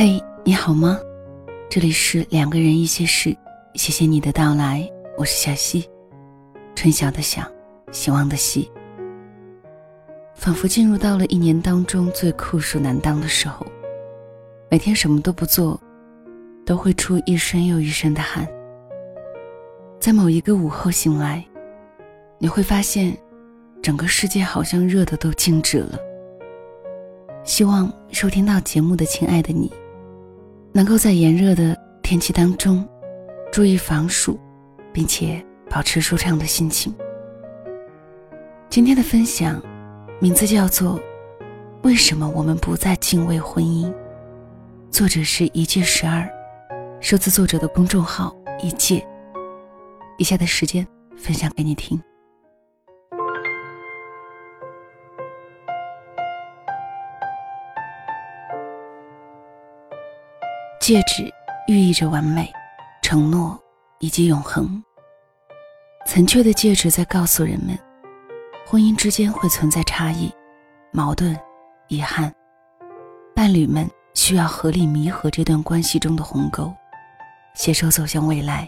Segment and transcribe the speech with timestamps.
[0.00, 0.96] 嘿，你好吗？
[1.68, 3.36] 这里是两个人一些事，
[3.74, 5.90] 谢谢你的到来，我是小溪，
[6.76, 7.42] 春晓的晓，
[7.90, 8.70] 希望的希。
[10.36, 13.66] 仿佛进入到了一年当中最酷暑难当的时候，
[14.70, 15.80] 每天什么都不做，
[16.64, 18.46] 都会出一身又一身的汗。
[19.98, 21.44] 在某一个午后醒来，
[22.38, 23.18] 你会发现，
[23.82, 25.98] 整个世界好像热的都静止了。
[27.42, 29.72] 希望收听到节目的亲爱的你，
[30.72, 32.86] 能够在炎热的天气当中，
[33.50, 34.38] 注意防暑，
[34.92, 36.94] 并且保持舒畅的心情。
[38.68, 39.60] 今天的分享，
[40.20, 40.98] 名字叫做
[41.82, 43.86] 《为什么我们不再敬畏婚姻》，
[44.90, 46.28] 作者是一介十二，
[47.00, 49.04] 收自作者的公众号一介。
[50.18, 52.00] 以下的时间分享给你听。
[60.88, 61.30] 戒指
[61.66, 62.50] 寓意着完美、
[63.02, 63.62] 承诺
[63.98, 64.82] 以及永恒。
[66.06, 67.78] 残缺的戒指在告诉人们，
[68.66, 70.32] 婚姻之间会存在差异、
[70.90, 71.38] 矛盾、
[71.88, 72.34] 遗憾，
[73.34, 76.72] 伴侣们需要合力弥合这段关系中的鸿沟，
[77.54, 78.66] 携手走向未来。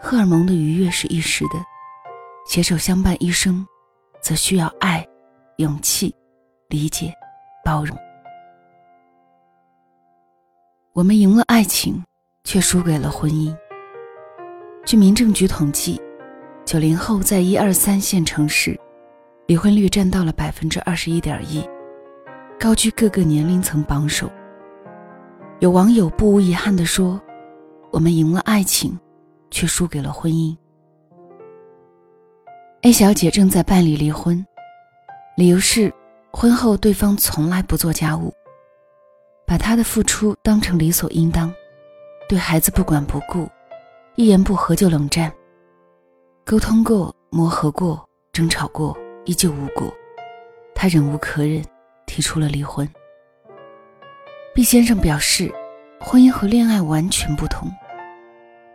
[0.00, 1.58] 荷尔蒙的愉悦是一时的，
[2.46, 3.66] 携手相伴一生，
[4.22, 5.04] 则需要爱、
[5.56, 6.14] 勇气、
[6.68, 7.12] 理解、
[7.64, 7.98] 包容。
[10.96, 12.02] 我们赢了爱情，
[12.44, 13.54] 却输给了婚姻。
[14.86, 16.00] 据民政局统计，
[16.64, 18.80] 九零后在一二三线城市，
[19.46, 21.62] 离婚率占到了百分之二十一点一，
[22.58, 24.32] 高居各个年龄层榜首。
[25.58, 27.20] 有网友不无遗憾地说
[27.92, 28.98] ：“我们赢了爱情，
[29.50, 30.56] 却输给了婚姻。
[32.80, 34.42] ”A 小姐正在办理离婚，
[35.36, 35.92] 理由是
[36.32, 38.32] 婚后对方从来不做家务。
[39.46, 41.54] 把他的付出当成理所应当，
[42.28, 43.48] 对孩子不管不顾，
[44.16, 45.32] 一言不合就冷战。
[46.44, 49.92] 沟通过、磨合过、争吵过，依旧无果，
[50.74, 51.64] 他忍无可忍，
[52.06, 52.88] 提出了离婚。
[54.52, 55.52] 毕先生表示，
[56.00, 57.70] 婚姻和恋爱完全不同。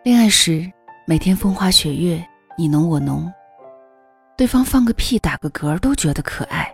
[0.04, 0.72] 恋爱时
[1.06, 2.26] 每天风花雪月，
[2.58, 3.32] 你侬我侬，
[4.38, 6.74] 对方放个屁、打个嗝都觉得可爱。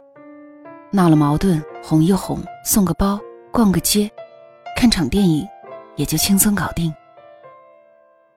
[0.92, 3.20] 闹了矛盾，哄一哄，送个包。
[3.52, 4.10] 逛个街，
[4.76, 5.48] 看场电影，
[5.96, 6.94] 也就轻松搞定。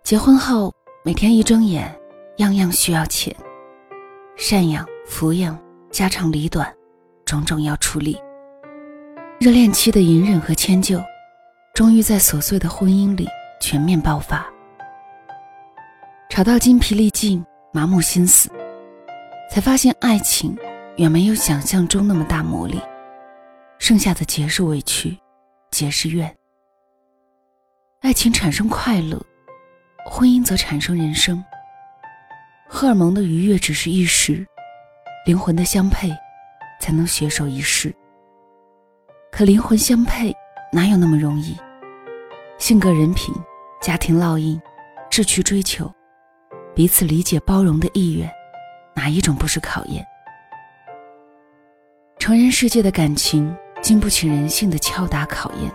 [0.03, 0.73] 结婚后，
[1.05, 1.95] 每天一睁眼，
[2.39, 3.35] 样样需要钱，
[4.39, 5.59] 赡养、抚养、
[5.91, 6.73] 家长里短，
[7.25, 8.19] 种种要处理。
[9.39, 11.03] 热恋期的隐忍和迁就，
[11.75, 13.29] 终于在琐碎的婚姻里
[13.61, 14.47] 全面爆发。
[16.29, 18.51] 吵到筋疲力尽、麻木心死，
[19.51, 20.57] 才发现爱情
[20.97, 22.81] 远没有想象中那么大魔力。
[23.81, 25.19] 剩下的皆是委屈，
[25.71, 26.33] 皆是怨。
[28.03, 29.19] 爱情产生快乐，
[30.05, 31.43] 婚姻则产生人生。
[32.69, 34.47] 荷尔蒙的愉悦只是一时，
[35.25, 36.11] 灵魂的相配
[36.79, 37.93] 才能携手一世。
[39.33, 40.31] 可灵魂相配
[40.71, 41.57] 哪有那么容易？
[42.59, 43.35] 性格、人品、
[43.81, 44.61] 家庭烙印、
[45.11, 45.91] 志趣追求、
[46.77, 48.31] 彼此理解包容的意愿，
[48.95, 50.07] 哪一种不是考验？
[52.19, 53.57] 成人世界的感情。
[53.83, 55.73] 经不起人性的敲打考验。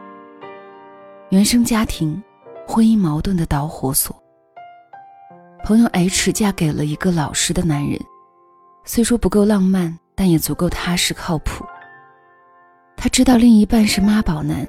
[1.29, 2.21] 原生家庭，
[2.67, 4.15] 婚姻矛盾的导火索。
[5.63, 7.99] 朋友 H 嫁给了一个老实的男人，
[8.83, 11.65] 虽说不够浪漫，但也足够踏实靠谱。
[12.95, 14.67] 他知道另一半是妈宝男，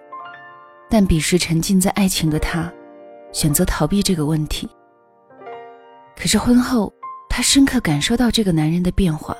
[0.88, 2.72] 但彼时沉浸在爱情的他，
[3.32, 4.68] 选择逃避这个问题。
[6.16, 6.90] 可是婚后，
[7.28, 9.36] 她深刻感受到这个男人的变化。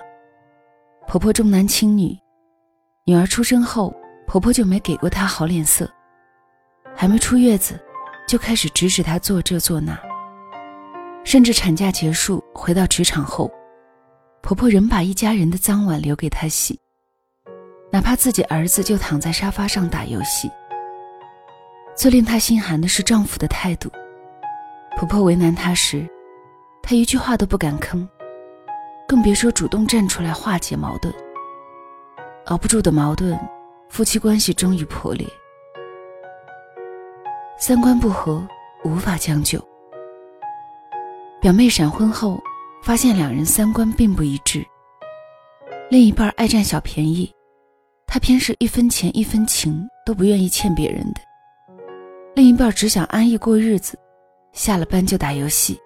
[1.08, 2.14] 婆婆重男轻女。
[3.08, 3.94] 女儿出生后，
[4.26, 5.88] 婆婆就没给过她好脸色。
[6.92, 7.78] 还没出月子，
[8.26, 9.96] 就开始指使她做这做那。
[11.22, 13.48] 甚至产假结束回到职场后，
[14.42, 16.80] 婆婆仍把一家人的脏碗留给她洗，
[17.92, 20.50] 哪怕自己儿子就躺在沙发上打游戏。
[21.94, 23.88] 最令她心寒的是丈夫的态度。
[24.96, 26.04] 婆婆为难她时，
[26.82, 28.04] 她一句话都不敢吭，
[29.06, 31.14] 更别说主动站出来化解矛盾。
[32.46, 33.36] 熬不住的矛盾，
[33.88, 35.26] 夫妻关系终于破裂。
[37.58, 38.46] 三观不合，
[38.84, 39.58] 无法将就。
[41.40, 42.40] 表妹闪婚后，
[42.82, 44.64] 发现两人三观并不一致。
[45.90, 47.32] 另一半爱占小便宜，
[48.06, 51.20] 他偏是一分钱一分情都不愿意欠别人的。
[52.36, 53.98] 另一半只想安逸过日子，
[54.52, 55.80] 下了班就打游戏，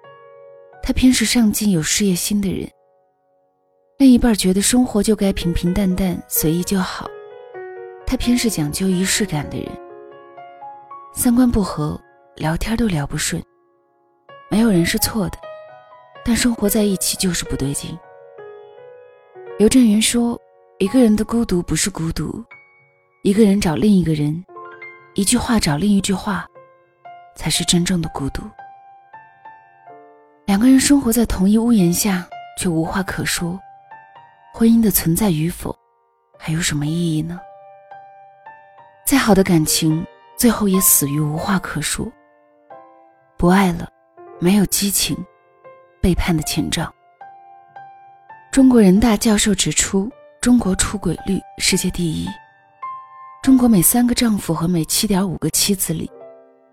[0.83, 2.69] 他偏是上进有事业心的人。
[4.01, 7.07] 另一半觉得生活就该平平淡淡、随意就好，
[8.07, 9.69] 他偏是讲究仪式感的人。
[11.13, 12.01] 三观不合，
[12.37, 13.43] 聊天都聊不顺。
[14.51, 15.37] 没有人是错的，
[16.25, 17.95] 但生活在一起就是不对劲。
[19.59, 20.41] 刘震云说
[20.81, 22.43] ：“一个人的孤独不是孤独，
[23.23, 24.43] 一个人找另一个人，
[25.13, 26.47] 一句话找另一句话，
[27.37, 28.41] 才是真正的孤独。”
[30.49, 32.27] 两个人生活在同一屋檐下，
[32.57, 33.61] 却无话可说，
[34.53, 35.75] 婚姻的存在与否，
[36.39, 37.41] 还有什么意义呢？
[39.07, 40.05] 再好的感情，
[40.37, 42.11] 最后也死于无话可说。
[43.39, 43.89] 不爱了，
[44.39, 45.17] 没有激情，
[46.01, 46.93] 背叛的前兆。
[48.53, 50.11] 中国人大教授指出，
[50.41, 52.29] 中国出轨率世界第一。
[53.43, 56.11] 中国每三个丈夫和每七点五个妻子里，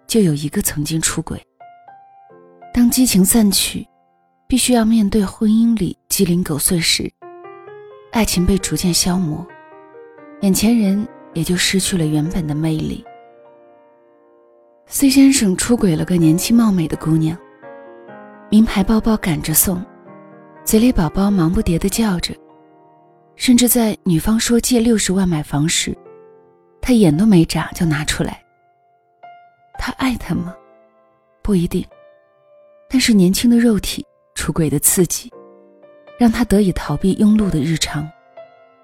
[0.08, 1.42] 就有一个曾经出轨。
[2.74, 3.88] 当激情散去，
[4.48, 7.10] 必须要面对婚姻里鸡零狗碎时，
[8.18, 9.46] 爱情被逐渐消磨，
[10.42, 13.06] 眼前人也就失去了原本的魅力。
[14.88, 17.38] C 先生出轨了个年轻貌美的姑娘，
[18.50, 19.86] 名牌包包赶着送，
[20.66, 22.34] 嘴里宝宝忙不迭地叫着，
[23.36, 25.96] 甚至在女方说借六十万买房时，
[26.82, 28.44] 他眼都没眨就拿出来。
[29.78, 30.56] 他爱她吗？
[31.44, 31.86] 不一定。
[32.90, 34.04] 但是年轻的肉体
[34.34, 35.32] 出轨的刺激，
[36.18, 38.10] 让他得以逃避庸碌的日常，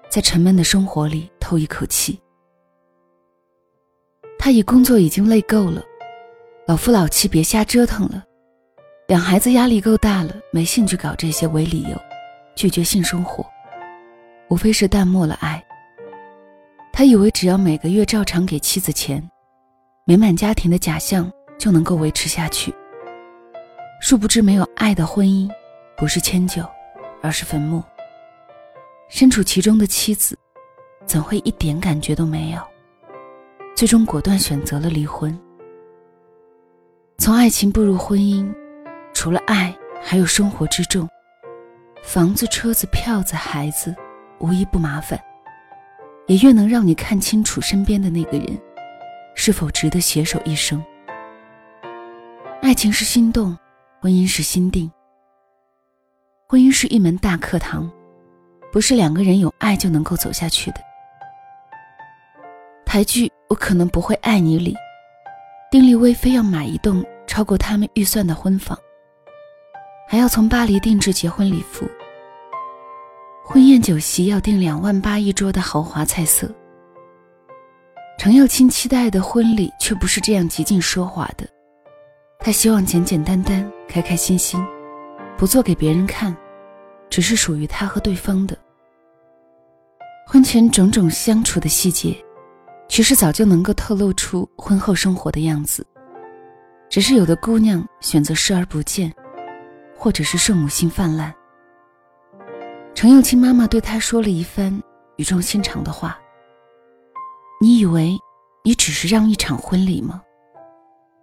[0.08, 2.18] 在沉闷的生活里透一口气。
[4.38, 5.82] 他以工作已经累够了，
[6.66, 8.22] 老夫老妻别瞎折腾了，
[9.08, 12.00] 两孩子压力够大了，没兴趣搞这些为理由，
[12.54, 13.44] 拒绝性生活，
[14.48, 15.64] 无非是淡漠了爱。
[16.92, 19.20] 他以为只要每个月照常给妻子钱，
[20.04, 21.28] 美满家庭的假象
[21.58, 22.72] 就能够维持下去。
[24.00, 25.50] 殊不知，没有爱的婚姻，
[25.96, 26.62] 不是迁就，
[27.24, 27.82] 而是坟墓。
[29.08, 30.38] 身处其中的妻子，
[31.06, 32.60] 怎会一点感觉都没有？
[33.74, 35.36] 最终果断选择了离婚。
[37.16, 38.46] 从爱情步入婚姻，
[39.14, 41.08] 除了爱，还有生活之重，
[42.02, 43.96] 房子、车子、票子、孩子，
[44.38, 45.18] 无一不麻烦，
[46.26, 48.60] 也越能让你看清楚身边的那个人，
[49.34, 50.84] 是否值得携手一生。
[52.60, 53.56] 爱情是心动。
[54.00, 54.92] 婚姻是心定，
[56.54, 57.90] 婚姻是一门大课堂，
[58.70, 60.76] 不是两个人有爱就能够走下去的。
[62.86, 64.72] 台剧《我可能不会爱你》里，
[65.68, 68.78] 丁立威非要买一栋超过他们预算的婚房，
[70.06, 71.90] 还要从巴黎定制结婚礼服，
[73.44, 76.48] 婚宴酒席要订两万八一桌的豪华菜色。
[78.16, 81.44] 程又青期待的婚礼却不是这样极尽奢华的。
[82.38, 84.64] 他希望简简单单、开开心心，
[85.36, 86.32] 不做给别人看，
[87.14, 88.58] 只是属于他和对方的。
[90.26, 92.12] 婚前种种相处的细节，
[92.88, 95.86] 其实早就能够透露出婚后生活的样子，
[96.90, 99.14] 只是有的姑娘选择视而不见，
[99.96, 101.32] 或者是圣母心泛滥。
[102.96, 104.76] 程又青妈妈对他说了一番
[105.14, 106.18] 语重心长的话
[107.62, 108.18] ：“你以为
[108.64, 110.20] 你只是让一场婚礼吗？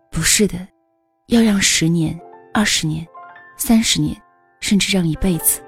[0.10, 0.58] 不是的。”
[1.28, 2.18] 要让十年、
[2.54, 3.06] 二十年、
[3.58, 4.16] 三十年，
[4.62, 5.62] 甚至让一辈子，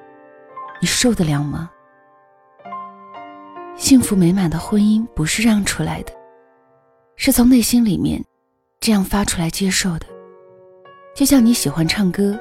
[0.83, 1.71] 你受得了吗？
[3.77, 6.11] 幸福美满的婚姻不是让出来的，
[7.15, 8.21] 是从内心里面
[8.81, 10.05] 这样发出来接受的。
[11.15, 12.37] 就像你喜欢唱歌，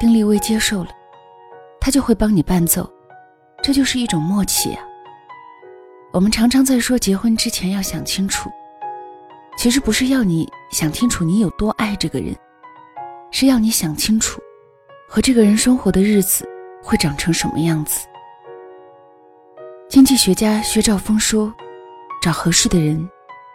[0.00, 0.90] 丁立威接受了，
[1.80, 2.92] 他就会帮你伴奏，
[3.62, 4.82] 这就是一种默契啊。
[6.12, 8.50] 我们常常在说结婚之前要想清楚，
[9.56, 12.34] 其实不是要你想清楚你有多爱这个人。
[13.30, 14.42] 是要你想清楚，
[15.08, 16.44] 和这个人生活的日子
[16.86, 18.06] 会长成什么样子。
[19.88, 21.52] 经济学家薛兆丰说
[22.22, 23.10] ：“找合适的人，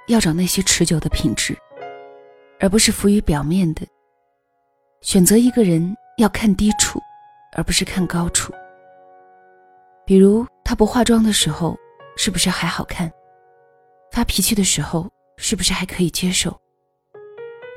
[0.07, 1.57] 要找那些持久的品质，
[2.59, 3.87] 而不是浮于表面的。
[4.99, 6.99] 选择一个人要看低处，
[7.55, 8.51] 而不是看高处。
[10.05, 11.77] 比如他不化妆的时候，
[12.17, 13.09] 是不是还好看？
[14.11, 16.53] 发脾气的时候，是不是还可以接受？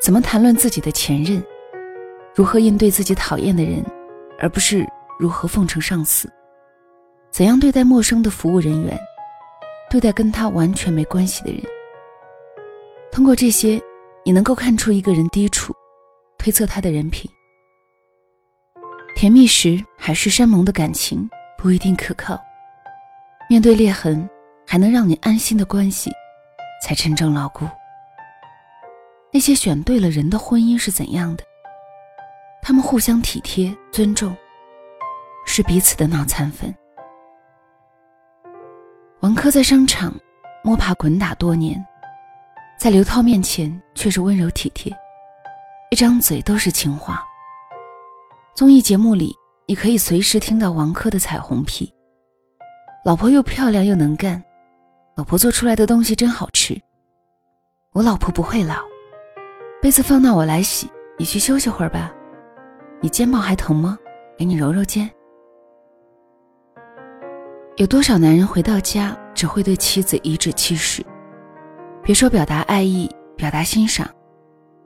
[0.02, 1.40] 怎么谈论自己的前任？”
[2.34, 3.80] 如何应对自己讨厌的人，
[4.40, 4.84] 而不是
[5.18, 6.30] 如何奉承上司？
[7.30, 8.98] 怎样对待陌生的服务人员？
[9.90, 11.62] 对待跟他完全没关系的人？
[13.12, 13.80] 通过这些，
[14.24, 15.72] 你能够看出一个人低处，
[16.38, 17.30] 推测他的人品。
[19.14, 22.36] 甜蜜时海誓山盟的感情不一定可靠，
[23.48, 24.28] 面对裂痕
[24.66, 26.10] 还能让你安心的关系，
[26.82, 27.64] 才真正牢固。
[29.32, 31.44] 那些选对了人的婚姻是怎样的？
[32.62, 34.36] 他们互相体贴、尊重，
[35.56, 36.74] 是彼此的脑残粉。
[39.20, 40.12] 王珂在商场
[40.64, 41.80] 摸爬滚打多年，
[42.76, 44.92] 在刘涛面前却是温柔体贴，
[45.92, 47.22] 一张嘴都是情话。
[48.52, 49.32] 综艺节目里，
[49.68, 51.88] 你可以随时听到王珂的彩虹屁。
[53.04, 54.42] 老婆又漂亮又能干，
[55.14, 56.76] 老婆做出来的东西真好吃。
[57.92, 58.82] 我老婆不会老，
[59.80, 62.12] 杯子放那我来洗，你去休息会儿吧。
[63.00, 63.96] 你肩膀还疼吗？
[64.36, 65.08] 给你揉揉肩。
[67.76, 71.04] 有多少男人回到家只会对妻子颐指气使？
[72.04, 74.08] 别说表达爱意、表达欣赏，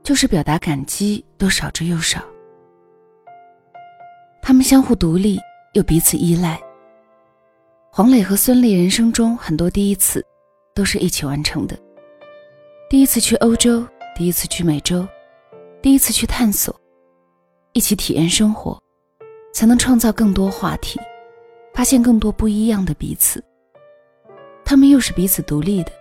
[0.02, 2.22] 就是表达感激都少之又少。
[4.40, 5.38] 他们相互独立
[5.74, 6.58] 又彼此依赖。
[7.92, 10.24] 黄磊和孙俪人生中很多第一次，
[10.74, 11.78] 都是一起完成的。
[12.88, 15.06] 第一次去欧洲，第一次去美洲，
[15.82, 16.74] 第一次去探索，
[17.74, 18.80] 一起体验生活，
[19.52, 20.98] 才能创造更多话题，
[21.78, 23.40] 发现更多不一样的彼此。
[24.64, 25.92] 他们又是彼此独立的。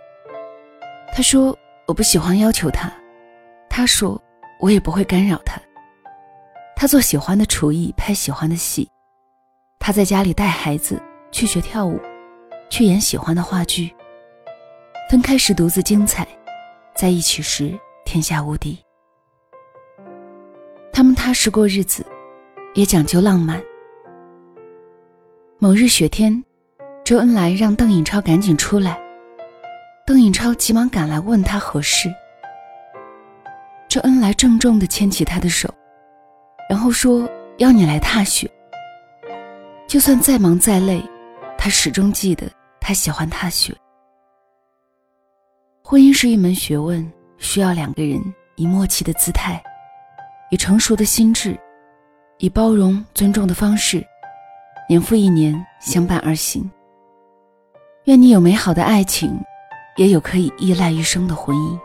[1.14, 1.56] 他说
[1.86, 2.92] ：“我不喜欢要求他。”
[3.70, 4.20] 他说
[4.58, 5.62] ：“我也不会干扰他。”
[6.74, 8.90] 他做喜欢的厨艺，拍喜欢的戏，
[9.78, 11.00] 他在家里带孩子。
[11.30, 12.00] 去学跳舞，
[12.70, 13.94] 去演喜欢的话剧。
[15.08, 16.26] 分开时独自精彩，
[16.96, 18.76] 在一起时天下无敌。
[20.92, 22.04] 他们踏实过日子，
[22.74, 23.62] 也讲究浪漫。
[25.60, 26.44] 某日雪天，
[27.04, 28.96] 周恩来让邓颖超赶紧出来，
[30.06, 32.08] 邓颖超急忙赶来问他何事。
[33.88, 35.68] 周恩来郑重地牵起他的手，
[36.70, 38.48] 然后说：“邀你来踏雪，
[39.88, 41.02] 就算再忙再累。”
[41.58, 42.48] 他始终记得，
[42.80, 43.74] 他喜欢踏雪。
[45.82, 47.04] 婚姻是一门学问，
[47.38, 48.22] 需要两个人
[48.54, 49.60] 以默契的姿态，
[50.52, 51.58] 以成熟的心智，
[52.38, 54.06] 以包容尊重的方式，
[54.88, 56.68] 年复一年相伴而行。
[58.04, 59.38] 愿你有美好的爱情，
[59.96, 61.78] 也有可以依赖一生的婚姻。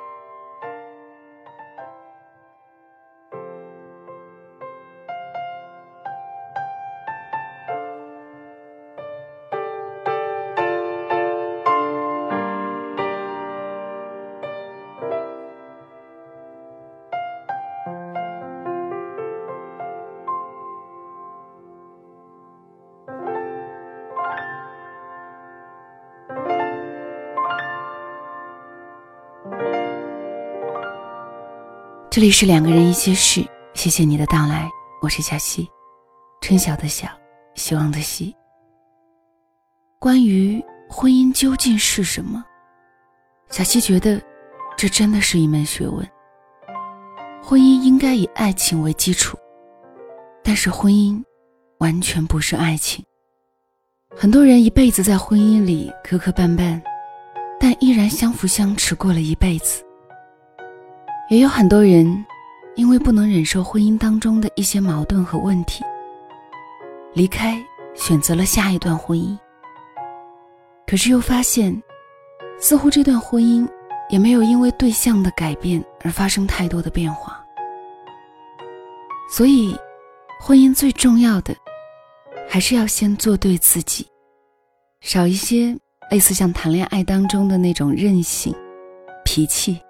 [32.14, 33.44] 这里是两个人一些事，
[33.74, 34.70] 谢谢你的到来，
[35.02, 35.68] 我是小溪，
[36.42, 37.08] 春晓的晓，
[37.56, 38.32] 希望的希。
[39.98, 42.46] 关于婚姻究竟是什么，
[43.50, 44.22] 小溪觉得，
[44.78, 46.08] 这真的是一门学问。
[47.42, 49.36] 婚姻应该以爱情为基础，
[50.44, 51.20] 但是婚姻
[51.80, 53.04] 完全不是爱情。
[54.16, 56.80] 很多人一辈子在婚姻里磕磕绊绊，
[57.60, 59.84] 但依然相扶相持过了一辈子。
[61.30, 62.24] 也有很多人，
[62.76, 65.84] 因为不能忍受婚姻当中的一些矛盾和问题，
[67.14, 67.64] 离开，
[67.96, 69.38] 选择了下一段婚姻。
[70.86, 71.82] 可是又发现，
[72.60, 73.68] 似乎这段婚姻
[74.10, 77.44] 也没有因为对象的改变而发生太多的变化。
[79.32, 79.76] 所以，
[80.40, 81.56] 婚姻最重要的，
[82.48, 84.06] 还是要先做对自己，
[85.02, 85.76] 少一些
[86.12, 88.54] 类似像谈恋爱当中的那种任性、
[89.26, 89.82] 脾气。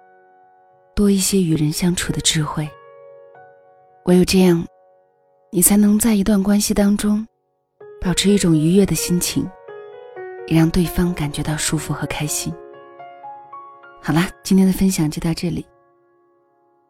[0.94, 2.68] 多一些与人相处的智慧，
[4.04, 4.64] 唯有这样，
[5.50, 7.26] 你才能在一段关系当中，
[8.00, 9.48] 保持一种愉悦的心情，
[10.46, 12.54] 也让对方感觉到舒服和开心。
[14.00, 15.66] 好啦，今天的分享就到这里。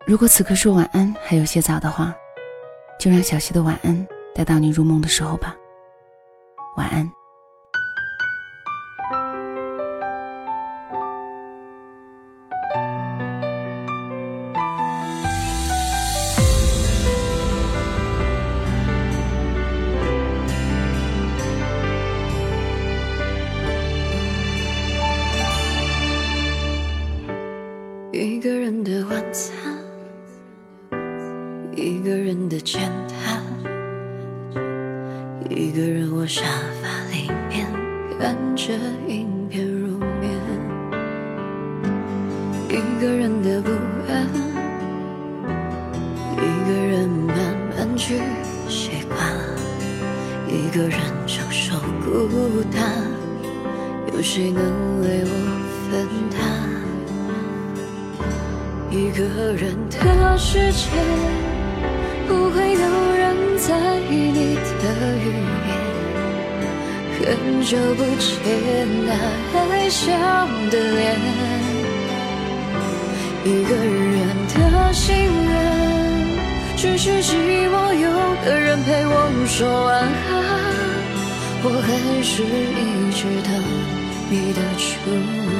[0.06, 2.14] 如果此刻说晚安还有些早的话，
[3.00, 5.56] 就让小溪的晚安带到你入梦的时候吧。
[6.76, 7.10] 晚安。
[50.74, 52.82] 一个人承受孤单，
[54.12, 54.60] 有谁能
[55.02, 55.30] 为我
[55.88, 56.04] 分
[56.34, 56.42] 担？
[58.90, 59.22] 一个
[59.54, 60.90] 人的世界，
[62.26, 62.80] 不会有
[63.14, 63.68] 人在
[64.10, 64.84] 意你的
[65.22, 65.24] 语
[65.68, 65.70] 言。
[67.20, 67.22] 很
[67.62, 68.34] 久不见
[69.06, 69.08] 那
[69.70, 70.02] 爱笑
[70.72, 71.04] 的脸，
[73.44, 75.54] 一个人的心愿，
[76.84, 77.34] 只是寂
[77.70, 78.10] 寞有
[78.44, 80.04] 个人陪我说晚安。
[81.62, 83.50] 我还是一直等
[84.28, 84.92] 你的出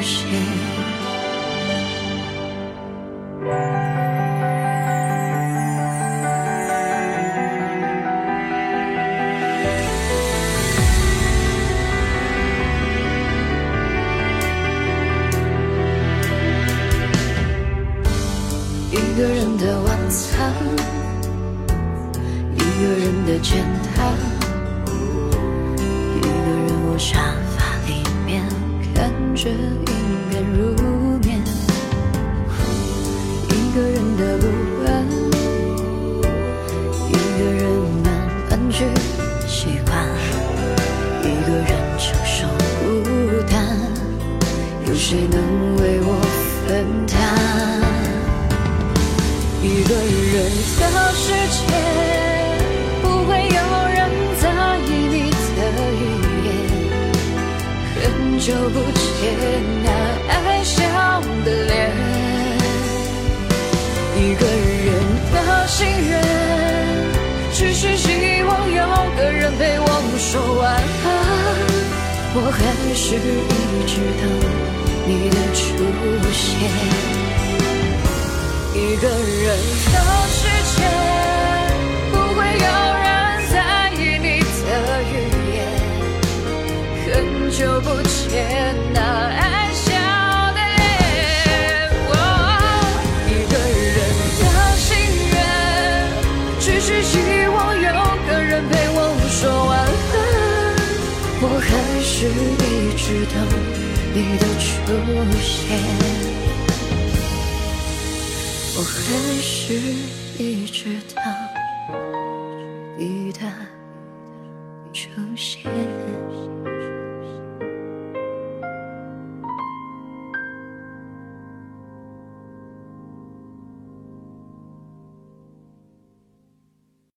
[0.02, 1.03] 现。
[29.44, 29.60] 看着影
[30.30, 30.56] 片入
[31.18, 31.28] 眠，
[33.50, 34.42] 一个人的不
[34.86, 34.88] 安，
[37.10, 37.60] 一个人
[38.02, 38.06] 慢
[38.48, 38.76] 慢去
[39.46, 39.92] 习惯，
[41.20, 42.48] 一个人承受
[42.80, 42.82] 孤
[43.50, 43.52] 单，
[44.86, 45.36] 有谁能
[45.76, 46.08] 为我
[46.66, 47.12] 分担？
[49.62, 50.34] 一个人
[50.80, 50.82] 的
[51.12, 51.22] 世
[51.52, 51.60] 界，
[53.02, 53.60] 不会有
[53.92, 54.08] 人
[54.40, 54.42] 在
[54.78, 55.12] 意你
[55.54, 55.60] 的
[55.92, 56.02] 语
[56.46, 56.48] 言。
[57.94, 58.02] 很
[58.38, 58.80] 久不
[59.20, 59.22] 见
[59.84, 59.88] 那
[60.28, 60.76] 爱笑
[61.44, 61.72] 的脸。
[64.16, 64.88] 一个人
[65.32, 66.12] 的心愿，
[67.52, 68.82] 只是希望有
[69.16, 69.86] 个人陪我
[70.18, 70.62] 说晚
[71.04, 71.06] 安。
[72.36, 72.58] 我还
[72.94, 73.18] 是一
[73.86, 74.22] 直等
[75.06, 75.62] 你的出
[76.32, 76.42] 现。
[78.74, 79.46] 一个人
[79.92, 79.96] 的
[80.28, 80.38] 世
[80.74, 80.76] 界，
[82.10, 82.66] 不会有
[83.04, 83.06] 人
[83.52, 83.54] 在
[83.94, 84.26] 意你
[84.64, 84.68] 的
[85.10, 85.12] 语
[85.54, 85.56] 言。
[87.06, 87.06] 很
[87.50, 88.32] 久不见
[102.24, 103.36] 是一直等
[104.14, 104.64] 你的出
[105.42, 105.78] 现。
[108.76, 109.74] 我还是
[110.38, 110.84] 一直
[111.14, 111.43] 等。